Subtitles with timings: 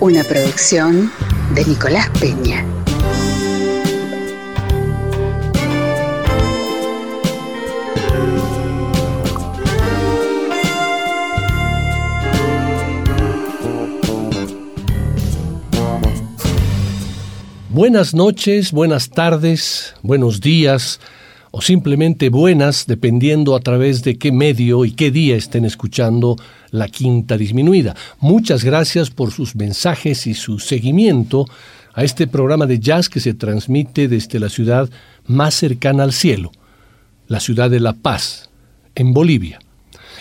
[0.00, 1.12] Una producción
[1.54, 2.64] de Nicolás Peña.
[17.68, 20.98] Buenas noches, buenas tardes, buenos días
[21.50, 26.36] o simplemente buenas, dependiendo a través de qué medio y qué día estén escuchando
[26.70, 27.96] la quinta disminuida.
[28.20, 31.46] Muchas gracias por sus mensajes y su seguimiento
[31.94, 34.88] a este programa de jazz que se transmite desde la ciudad
[35.26, 36.52] más cercana al cielo,
[37.26, 38.50] la ciudad de La Paz,
[38.94, 39.58] en Bolivia.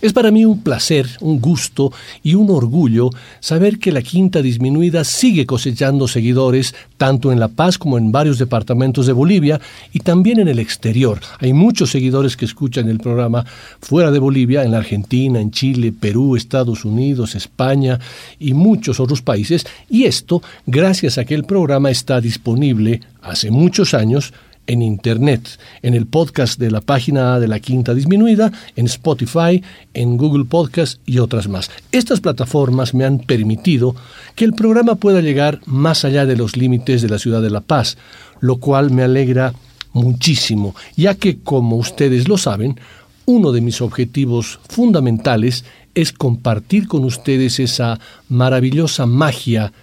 [0.01, 1.91] Es para mí un placer, un gusto
[2.23, 3.09] y un orgullo
[3.41, 8.37] saber que la Quinta Disminuida sigue cosechando seguidores tanto en La Paz como en varios
[8.39, 9.59] departamentos de Bolivia
[9.91, 11.19] y también en el exterior.
[11.39, 13.45] Hay muchos seguidores que escuchan el programa
[13.81, 17.99] fuera de Bolivia, en la Argentina, en Chile, Perú, Estados Unidos, España
[18.39, 19.65] y muchos otros países.
[19.89, 24.33] Y esto gracias a que el programa está disponible hace muchos años
[24.69, 29.63] en Internet, en el podcast de la página de la Quinta Disminuida, en Spotify,
[29.95, 31.71] en Google Podcast y otras más.
[31.91, 33.95] Estas plataformas me han permitido
[34.35, 37.61] que el programa pueda llegar más allá de los límites de la ciudad de La
[37.61, 37.97] Paz,
[38.41, 39.53] lo cual me alegra
[39.91, 42.79] muchísimo, ya que, como ustedes lo saben,
[43.25, 49.73] uno de mis objetivos fundamentales es compartir con ustedes esa maravillosa magia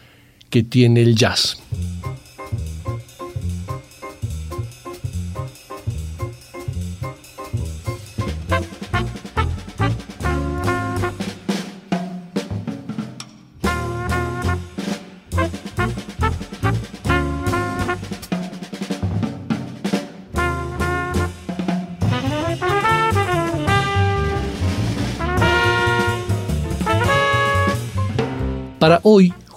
[0.48, 1.58] que tiene el jazz.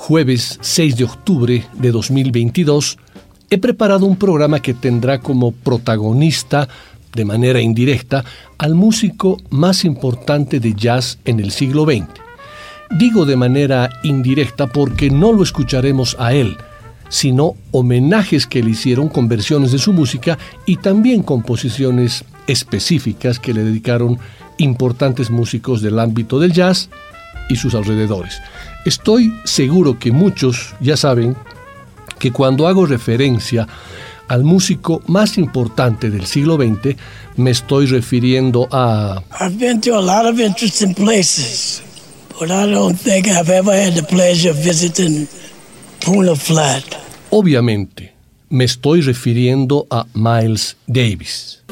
[0.09, 2.97] Jueves 6 de octubre de 2022,
[3.52, 6.68] he preparado un programa que tendrá como protagonista,
[7.14, 8.25] de manera indirecta,
[8.58, 12.08] al músico más importante de jazz en el siglo XX.
[12.97, 16.58] Digo de manera indirecta porque no lo escucharemos a él,
[17.09, 23.53] sino homenajes que le hicieron con versiones de su música y también composiciones específicas que
[23.53, 24.18] le dedicaron
[24.58, 26.90] importantes músicos del ámbito del jazz
[27.47, 28.41] y sus alrededores.
[28.85, 31.35] Estoy seguro que muchos ya saben
[32.17, 33.67] que cuando hago referencia
[34.28, 36.95] al músico más importante del siglo XX,
[37.35, 39.23] me estoy refiriendo a...
[39.40, 41.81] I've been to a lot of interesting places,
[42.40, 45.28] but I don't think I've ever had the pleasure of visiting
[46.06, 46.84] Puna Flat.
[47.31, 48.13] Obviamente,
[48.50, 51.63] me estoy refiriendo a Miles Davis.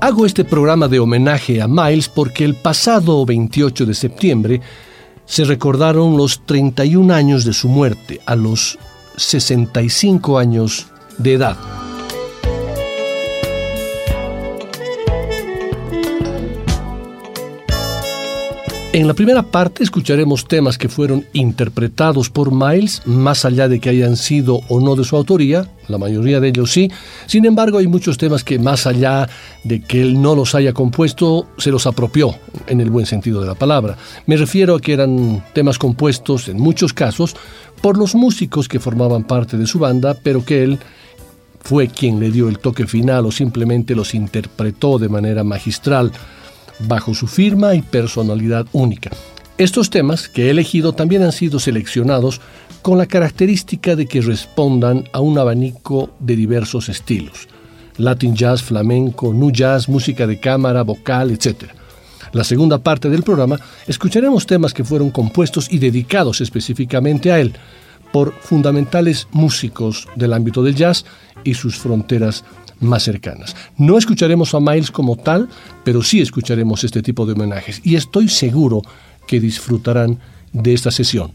[0.00, 4.60] Hago este programa de homenaje a Miles porque el pasado 28 de septiembre
[5.26, 8.78] se recordaron los 31 años de su muerte a los
[9.16, 10.86] 65 años
[11.18, 11.87] de edad.
[18.90, 23.90] En la primera parte escucharemos temas que fueron interpretados por Miles, más allá de que
[23.90, 26.90] hayan sido o no de su autoría, la mayoría de ellos sí.
[27.26, 29.28] Sin embargo, hay muchos temas que más allá
[29.62, 32.34] de que él no los haya compuesto, se los apropió,
[32.66, 33.98] en el buen sentido de la palabra.
[34.24, 37.36] Me refiero a que eran temas compuestos, en muchos casos,
[37.82, 40.78] por los músicos que formaban parte de su banda, pero que él
[41.60, 46.10] fue quien le dio el toque final o simplemente los interpretó de manera magistral
[46.80, 49.10] bajo su firma y personalidad única.
[49.58, 52.40] Estos temas que he elegido también han sido seleccionados
[52.82, 57.48] con la característica de que respondan a un abanico de diversos estilos.
[57.96, 61.64] Latin jazz, flamenco, new jazz, música de cámara, vocal, etc.
[62.32, 67.54] La segunda parte del programa escucharemos temas que fueron compuestos y dedicados específicamente a él
[68.12, 71.04] por fundamentales músicos del ámbito del jazz
[71.44, 72.44] y sus fronteras
[72.80, 73.56] más cercanas.
[73.76, 75.48] No escucharemos a Miles como tal,
[75.84, 78.82] pero sí escucharemos este tipo de homenajes y estoy seguro
[79.26, 80.18] que disfrutarán
[80.52, 81.32] de esta sesión.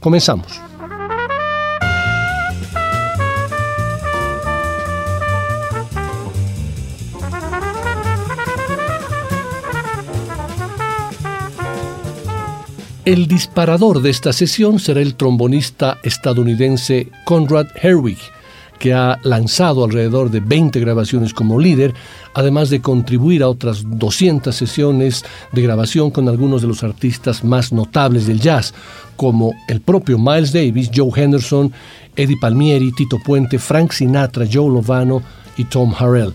[0.00, 0.60] Comenzamos.
[13.04, 18.18] El disparador de esta sesión será el trombonista estadounidense Conrad Herwig,
[18.82, 21.94] que ha lanzado alrededor de 20 grabaciones como líder,
[22.34, 27.72] además de contribuir a otras 200 sesiones de grabación con algunos de los artistas más
[27.72, 28.74] notables del jazz,
[29.14, 31.72] como el propio Miles Davis, Joe Henderson,
[32.16, 35.22] Eddie Palmieri, Tito Puente, Frank Sinatra, Joe Lovano
[35.56, 36.34] y Tom Harrell.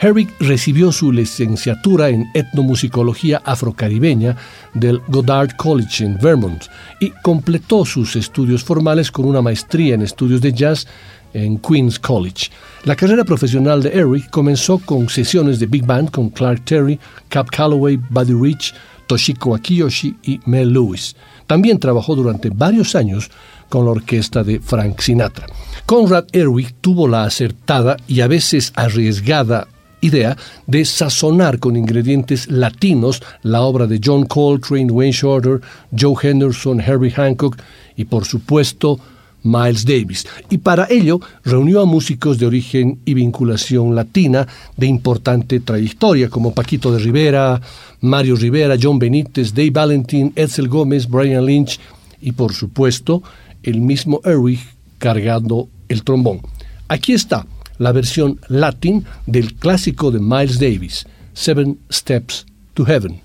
[0.00, 4.36] Herrick recibió su licenciatura en etnomusicología afrocaribeña
[4.72, 6.66] del Goddard College en Vermont
[7.00, 10.86] y completó sus estudios formales con una maestría en estudios de jazz
[11.34, 12.50] en Queens College.
[12.84, 16.98] La carrera profesional de Eric comenzó con sesiones de big band con Clark Terry,
[17.28, 18.74] Cap Calloway, Buddy Rich,
[19.06, 21.16] Toshiko Akiyoshi y Mel Lewis.
[21.46, 23.30] También trabajó durante varios años
[23.68, 25.46] con la orquesta de Frank Sinatra.
[25.86, 29.68] Conrad Erwig tuvo la acertada y a veces arriesgada
[30.00, 30.36] idea
[30.66, 35.60] de sazonar con ingredientes latinos la obra de John Coltrane, Wayne Shorter,
[35.98, 37.56] Joe Henderson, Herbie Hancock
[37.96, 39.00] y por supuesto
[39.42, 44.46] Miles Davis, y para ello reunió a músicos de origen y vinculación latina
[44.76, 47.60] de importante trayectoria, como Paquito de Rivera,
[48.00, 51.78] Mario Rivera, John Benítez, Dave Valentin, Edsel Gómez, Brian Lynch
[52.20, 53.22] y por supuesto
[53.62, 54.60] el mismo Erwig
[54.98, 56.40] cargando el trombón.
[56.88, 57.46] Aquí está
[57.78, 63.20] la versión latín del clásico de Miles Davis, Seven Steps to Heaven.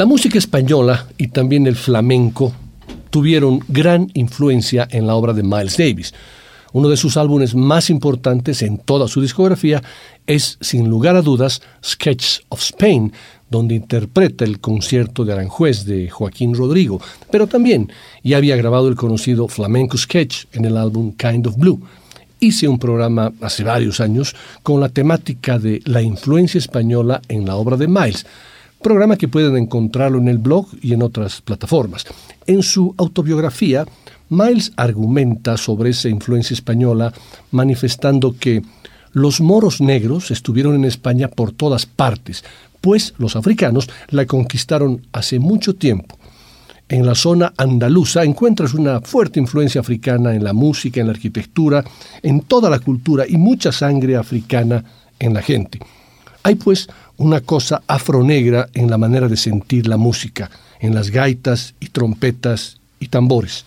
[0.00, 2.54] La música española y también el flamenco
[3.10, 6.14] tuvieron gran influencia en la obra de Miles Davis.
[6.72, 9.82] Uno de sus álbumes más importantes en toda su discografía
[10.26, 13.12] es, sin lugar a dudas, Sketches of Spain,
[13.50, 17.00] donde interpreta el concierto de Aranjuez de Joaquín Rodrigo,
[17.32, 21.80] pero también ya había grabado el conocido Flamenco Sketch en el álbum Kind of Blue.
[22.38, 27.56] Hice un programa hace varios años con la temática de la influencia española en la
[27.56, 28.24] obra de Miles,
[28.82, 32.06] programa que pueden encontrarlo en el blog y en otras plataformas.
[32.46, 33.86] En su autobiografía,
[34.28, 37.12] Miles argumenta sobre esa influencia española
[37.50, 38.62] manifestando que
[39.12, 42.44] los moros negros estuvieron en España por todas partes,
[42.80, 46.16] pues los africanos la conquistaron hace mucho tiempo.
[46.88, 51.84] En la zona andaluza encuentras una fuerte influencia africana en la música, en la arquitectura,
[52.22, 54.84] en toda la cultura y mucha sangre africana
[55.18, 55.78] en la gente.
[56.42, 56.88] Hay pues
[57.20, 60.50] una cosa afronegra en la manera de sentir la música,
[60.80, 63.66] en las gaitas y trompetas y tambores.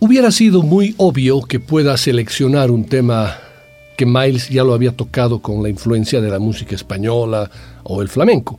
[0.00, 3.36] Hubiera sido muy obvio que pueda seleccionar un tema
[3.96, 7.48] que Miles ya lo había tocado con la influencia de la música española
[7.84, 8.58] o el flamenco.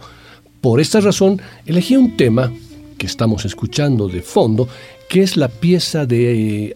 [0.62, 2.50] Por esta razón, elegí un tema
[2.98, 4.70] que estamos escuchando de fondo,
[5.13, 6.75] que es la pieza de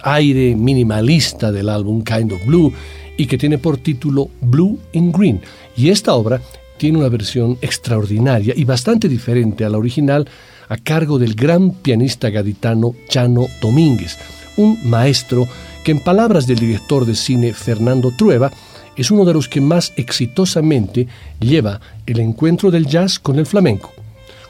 [0.00, 2.72] aire minimalista del álbum Kind of Blue
[3.16, 5.40] y que tiene por título Blue in Green.
[5.76, 6.42] Y esta obra
[6.76, 10.28] tiene una versión extraordinaria y bastante diferente a la original
[10.68, 14.18] a cargo del gran pianista gaditano Chano Domínguez,
[14.56, 15.46] un maestro
[15.84, 18.50] que en palabras del director de cine Fernando Trueba
[18.96, 21.06] es uno de los que más exitosamente
[21.38, 23.92] lleva el encuentro del jazz con el flamenco.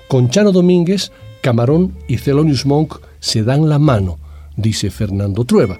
[0.09, 4.19] Con Chano Domínguez, Camarón y Thelonious Monk se dan la mano,
[4.57, 5.79] dice Fernando Trueba.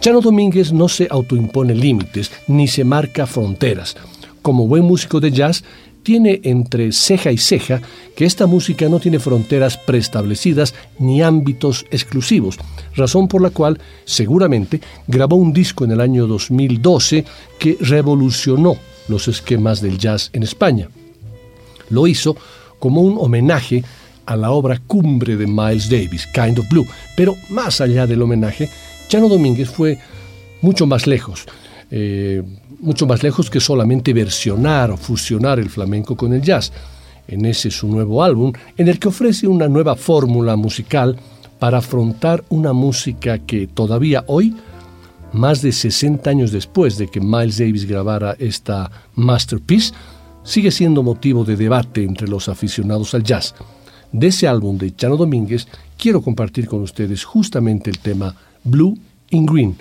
[0.00, 3.96] Chano Domínguez no se autoimpone límites ni se marca fronteras.
[4.42, 5.64] Como buen músico de jazz,
[6.02, 7.82] tiene entre ceja y ceja
[8.16, 12.56] que esta música no tiene fronteras preestablecidas ni ámbitos exclusivos,
[12.94, 17.24] razón por la cual seguramente grabó un disco en el año 2012
[17.58, 18.76] que revolucionó
[19.08, 20.88] los esquemas del jazz en España.
[21.90, 22.36] Lo hizo
[22.78, 23.84] como un homenaje
[24.28, 28.68] a la obra cumbre de Miles Davis, Kind of Blue, pero más allá del homenaje,
[29.08, 29.98] Chano Domínguez fue
[30.60, 31.46] mucho más lejos.
[31.90, 32.42] Eh,
[32.80, 36.70] mucho más lejos que solamente versionar o fusionar el flamenco con el jazz.
[37.26, 41.16] En ese su nuevo álbum, en el que ofrece una nueva fórmula musical
[41.58, 44.54] para afrontar una música que todavía hoy,
[45.32, 49.94] más de 60 años después de que Miles Davis grabara esta masterpiece,
[50.42, 53.54] sigue siendo motivo de debate entre los aficionados al jazz.
[54.12, 55.68] De ese álbum de Chano Domínguez
[55.98, 58.98] quiero compartir con ustedes justamente el tema Blue
[59.30, 59.76] in Green,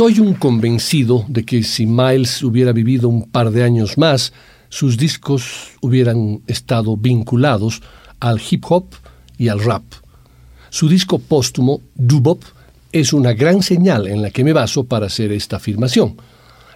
[0.00, 4.32] Soy un convencido de que si Miles hubiera vivido un par de años más,
[4.70, 7.82] sus discos hubieran estado vinculados
[8.18, 8.86] al hip hop
[9.36, 9.82] y al rap.
[10.70, 12.42] Su disco póstumo, Dubop,
[12.90, 16.16] es una gran señal en la que me baso para hacer esta afirmación.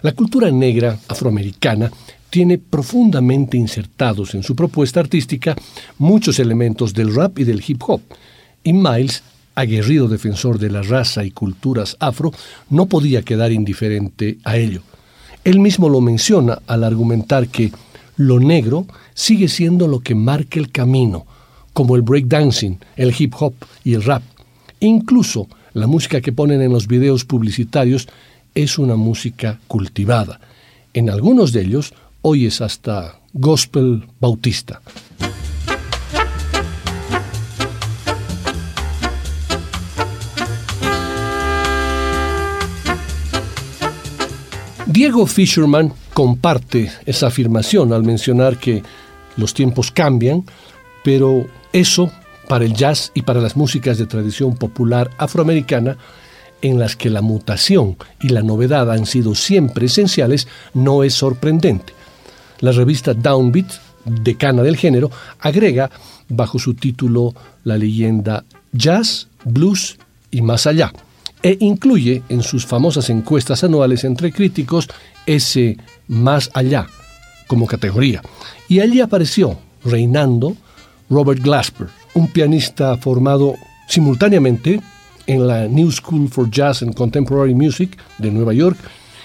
[0.03, 1.91] La cultura negra afroamericana
[2.29, 5.55] tiene profundamente insertados en su propuesta artística
[5.97, 8.01] muchos elementos del rap y del hip hop,
[8.63, 9.23] y Miles
[9.55, 12.31] aguerrido defensor de la raza y culturas afro,
[12.69, 14.81] no podía quedar indiferente a ello.
[15.43, 17.71] Él mismo lo menciona al argumentar que
[18.17, 21.25] lo negro sigue siendo lo que marca el camino,
[21.73, 24.23] como el breakdancing, el hip hop y el rap.
[24.79, 28.07] Incluso la música que ponen en los videos publicitarios
[28.53, 30.39] es una música cultivada.
[30.93, 34.81] En algunos de ellos oyes hasta gospel bautista.
[44.95, 48.81] Diego Fisherman comparte esa afirmación al mencionar que
[49.35, 50.45] los tiempos cambian,
[51.03, 52.09] pero eso
[52.47, 55.97] para el jazz y para las músicas de tradición popular afroamericana,
[56.61, 61.91] en las que la mutación y la novedad han sido siempre esenciales, no es sorprendente.
[62.61, 63.73] La revista Downbeat,
[64.05, 65.91] decana del género, agrega
[66.29, 69.97] bajo su título la leyenda Jazz, Blues
[70.31, 70.93] y más allá
[71.45, 74.89] e incluye en sus famosas encuestas anuales entre críticos
[75.27, 75.77] ese
[76.07, 76.87] más allá
[77.45, 78.23] como categoría.
[78.67, 80.57] Y allí apareció, reinando,
[81.07, 83.53] Robert Glasper, un pianista formado
[83.87, 84.81] simultáneamente
[85.27, 88.79] en la New School for Jazz and Contemporary Music de Nueva York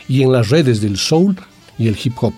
[0.06, 1.34] y en las redes del soul
[1.78, 2.34] y el hip hop.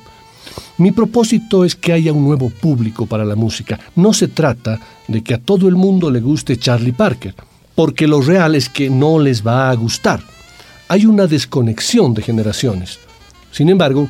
[0.79, 3.81] Mi propósito es que haya un nuevo público para la música.
[3.97, 7.35] No se trata de que a todo el mundo le guste Charlie Parker
[7.75, 10.23] porque lo real es que no les va a gustar.
[10.89, 12.99] Hay una desconexión de generaciones.
[13.51, 14.09] Sin embargo,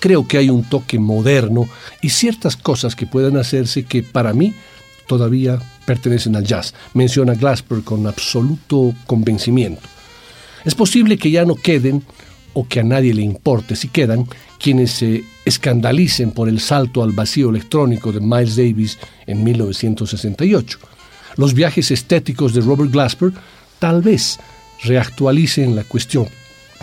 [0.00, 1.68] creo que hay un toque moderno
[2.00, 4.54] y ciertas cosas que puedan hacerse que para mí
[5.06, 9.82] todavía pertenecen al jazz, menciona Glasper con absoluto convencimiento.
[10.64, 12.02] Es posible que ya no queden,
[12.54, 14.26] o que a nadie le importe si quedan,
[14.58, 20.78] quienes se escandalicen por el salto al vacío electrónico de Miles Davis en 1968
[21.36, 23.32] los viajes estéticos de Robert Glasper
[23.78, 24.38] tal vez
[24.82, 26.26] reactualicen la cuestión.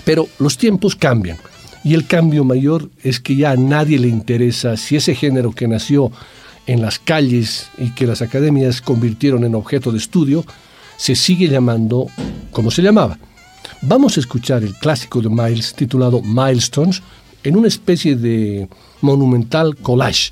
[0.03, 1.37] Pero los tiempos cambian
[1.83, 5.67] y el cambio mayor es que ya a nadie le interesa si ese género que
[5.67, 6.11] nació
[6.67, 10.45] en las calles y que las academias convirtieron en objeto de estudio
[10.97, 12.07] se sigue llamando
[12.51, 13.17] como se llamaba.
[13.81, 17.01] Vamos a escuchar el clásico de Miles titulado Milestones
[17.43, 18.67] en una especie de
[19.01, 20.31] monumental collage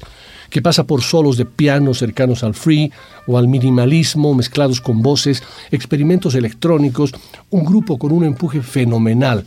[0.49, 2.91] que pasa por solos de piano cercanos al free
[3.27, 7.13] o al minimalismo mezclados con voces, experimentos electrónicos,
[7.49, 9.45] un grupo con un empuje fenomenal,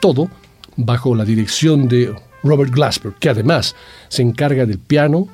[0.00, 0.28] todo
[0.76, 3.74] bajo la dirección de Robert Glasper, que además
[4.08, 5.28] se encarga del piano,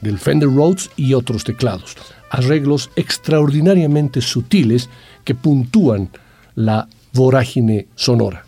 [0.00, 1.96] del Fender Rhodes y otros teclados,
[2.30, 4.88] arreglos extraordinariamente sutiles
[5.24, 6.10] que puntúan
[6.54, 8.44] la vorágine sonora.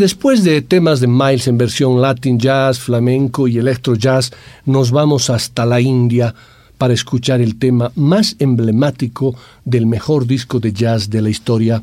[0.00, 4.32] Después de temas de Miles en versión Latin Jazz, flamenco y electro jazz,
[4.64, 6.34] nos vamos hasta la India
[6.78, 11.82] para escuchar el tema más emblemático del mejor disco de jazz de la historia,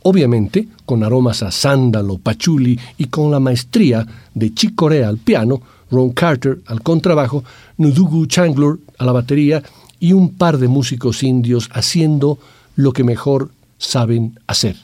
[0.00, 5.60] obviamente con aromas a sándalo, pachuli y con la maestría de Chick Corea al piano,
[5.90, 7.44] Ron Carter al contrabajo,
[7.76, 9.62] Nudugu Changlor a la batería
[10.00, 12.38] y un par de músicos indios haciendo
[12.76, 14.76] lo que mejor saben hacer.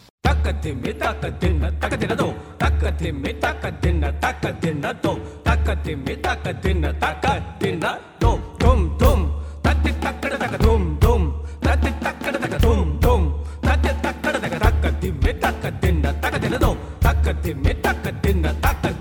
[0.53, 9.31] かてめたかてなたかてなどたかてめたかてなたかてなどたかてめたかてなたかてなどどんどん
[9.63, 19.00] たてたからたかどんどんたてたからたかどんどんたてたからたかたかてめたかてなたかてなどたかてめたかてなたかて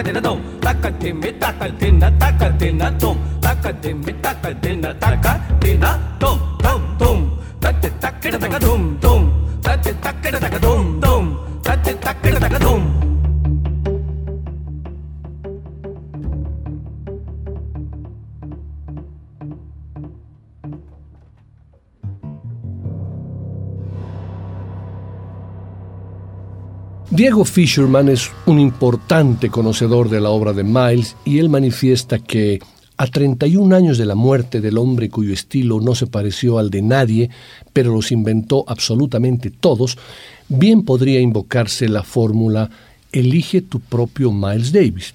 [0.00, 1.12] cadeiradão, tá cadê
[27.50, 32.60] Fisherman es un importante conocedor de la obra de Miles y él manifiesta que
[32.96, 36.80] a 31 años de la muerte del hombre cuyo estilo no se pareció al de
[36.80, 37.28] nadie,
[37.72, 39.98] pero los inventó absolutamente todos,
[40.48, 42.70] bien podría invocarse la fórmula
[43.10, 45.14] Elige tu propio Miles Davis.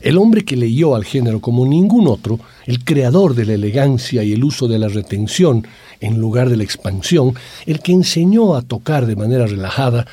[0.00, 4.32] El hombre que leyó al género como ningún otro, el creador de la elegancia y
[4.32, 5.66] el uso de la retención
[6.00, 7.34] en lugar de la expansión,
[7.66, 10.06] el que enseñó a tocar de manera relajada,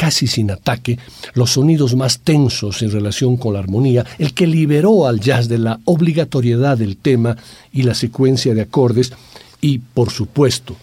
[0.00, 0.98] casi sin ataque,
[1.34, 5.58] los sonidos más tensos en relación con la armonía, el que liberó al jazz de
[5.58, 7.36] la obligatoriedad del tema
[7.70, 9.12] y la secuencia de acordes,
[9.60, 10.74] y, por supuesto,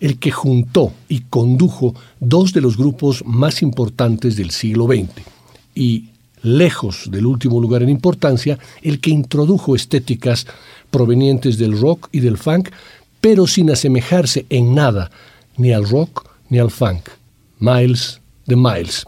[0.00, 5.10] el que juntó y condujo dos de los grupos más importantes del siglo XX,
[5.76, 6.06] y,
[6.42, 10.44] lejos del último lugar en importancia, el que introdujo estéticas
[10.90, 12.70] provenientes del rock y del funk,
[13.20, 15.12] pero sin asemejarse en nada
[15.56, 17.10] ni al rock ni al funk.
[17.60, 19.04] Miles de Miles.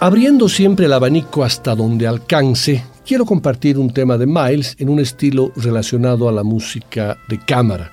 [0.00, 4.98] Abriendo siempre el abanico hasta donde alcance, quiero compartir un tema de Miles en un
[4.98, 7.92] estilo relacionado a la música de cámara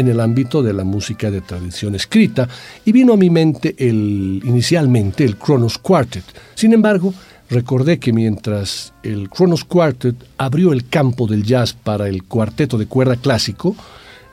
[0.00, 2.48] en el ámbito de la música de tradición escrita
[2.84, 6.24] y vino a mi mente el, inicialmente el Kronos Quartet.
[6.54, 7.14] Sin embargo,
[7.48, 12.86] recordé que mientras el Kronos Quartet abrió el campo del jazz para el cuarteto de
[12.86, 13.76] cuerda clásico,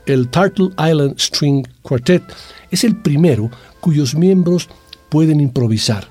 [0.05, 2.24] el Turtle Island String Quartet
[2.72, 3.51] es el primero
[3.82, 4.70] cuyos miembros
[5.09, 6.07] pueden improvisar,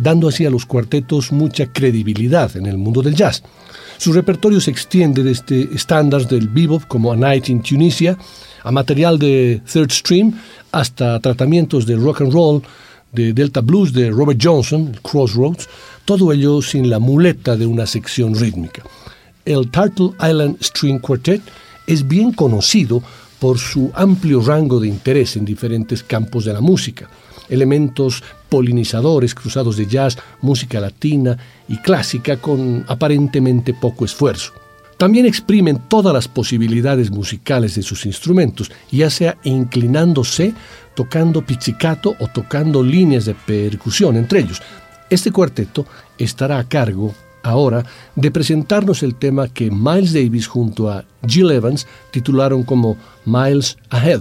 [0.00, 3.42] dando así a los cuartetos mucha credibilidad en el mundo del jazz.
[3.98, 8.16] Su repertorio se extiende desde estándares del bebop como A Night in Tunisia,
[8.62, 10.32] a material de Third Stream
[10.72, 12.62] hasta tratamientos de rock and roll,
[13.12, 15.68] de Delta Blues de Robert Johnson, Crossroads,
[16.04, 18.82] todo ello sin la muleta de una sección rítmica.
[19.44, 21.42] El Turtle Island String Quartet
[21.86, 23.02] es bien conocido
[23.38, 27.08] por su amplio rango de interés en diferentes campos de la música,
[27.48, 31.38] elementos polinizadores cruzados de jazz, música latina
[31.68, 34.52] y clásica con aparentemente poco esfuerzo.
[34.98, 40.52] También exprimen todas las posibilidades musicales de sus instrumentos, ya sea inclinándose,
[40.94, 44.60] tocando pizzicato o tocando líneas de percusión entre ellos.
[45.08, 45.86] Este cuarteto
[46.18, 47.84] estará a cargo ahora
[48.14, 54.20] de presentarnos el tema que Miles Davis junto a Jill Evans titularon como Miles Ahead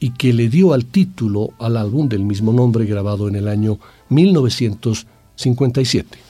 [0.00, 3.78] y que le dio al título al álbum del mismo nombre grabado en el año
[4.08, 6.29] 1957.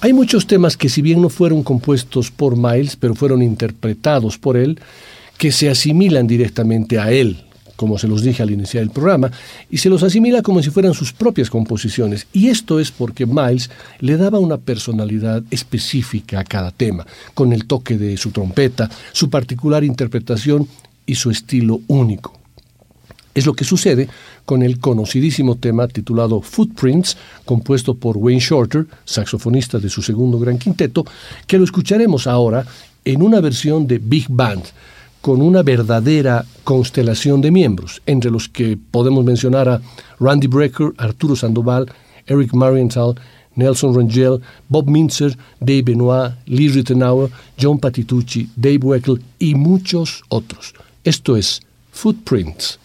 [0.00, 4.58] Hay muchos temas que si bien no fueron compuestos por Miles, pero fueron interpretados por
[4.58, 4.78] él,
[5.38, 7.44] que se asimilan directamente a él,
[7.76, 9.30] como se los dije al iniciar el programa,
[9.70, 12.26] y se los asimila como si fueran sus propias composiciones.
[12.34, 13.70] Y esto es porque Miles
[14.00, 19.30] le daba una personalidad específica a cada tema, con el toque de su trompeta, su
[19.30, 20.68] particular interpretación
[21.06, 22.45] y su estilo único.
[23.36, 24.08] Es lo que sucede
[24.46, 30.56] con el conocidísimo tema titulado Footprints, compuesto por Wayne Shorter, saxofonista de su segundo gran
[30.56, 31.04] quinteto,
[31.46, 32.64] que lo escucharemos ahora
[33.04, 34.62] en una versión de Big Band,
[35.20, 39.82] con una verdadera constelación de miembros, entre los que podemos mencionar a
[40.18, 41.92] Randy Brecker, Arturo Sandoval,
[42.26, 43.16] Eric Marienthal,
[43.54, 47.30] Nelson Rangel, Bob Mintzer, Dave Benoit, Lee Rittenauer,
[47.60, 50.72] John Patitucci, Dave Weckl y muchos otros.
[51.04, 51.60] Esto es
[51.92, 52.78] Footprints.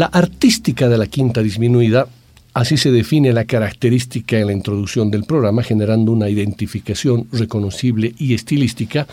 [0.00, 2.08] La artística de la quinta disminuida,
[2.54, 8.32] así se define la característica en la introducción del programa, generando una identificación reconocible y
[8.32, 9.06] estilística,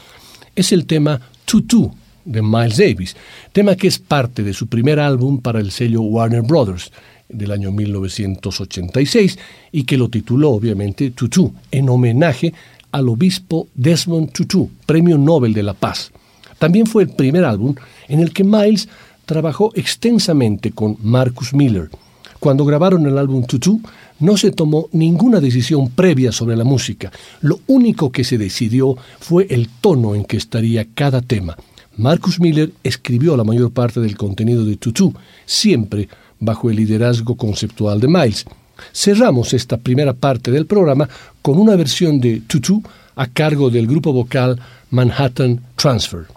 [0.56, 3.18] es el tema Tutu de Miles Davis,
[3.52, 6.90] tema que es parte de su primer álbum para el sello Warner Brothers
[7.28, 9.38] del año 1986
[9.74, 12.54] y que lo tituló obviamente Tutu en homenaje
[12.94, 16.14] al obispo Desmond Tutu, Premio Nobel de la Paz.
[16.58, 17.76] También fue el primer álbum
[18.08, 18.88] en el que Miles
[19.28, 21.92] trabajó extensamente con Marcus Miller.
[22.40, 23.82] Cuando grabaron el álbum Tutu,
[24.20, 27.12] no se tomó ninguna decisión previa sobre la música.
[27.42, 31.56] Lo único que se decidió fue el tono en que estaría cada tema.
[31.98, 35.14] Marcus Miller escribió la mayor parte del contenido de Tutu,
[35.46, 36.08] siempre
[36.40, 38.46] bajo el liderazgo conceptual de Miles.
[38.94, 41.10] Cerramos esta primera parte del programa
[41.42, 42.82] con una versión de Tutu
[43.16, 44.60] a cargo del grupo vocal
[44.92, 46.37] Manhattan Transfer.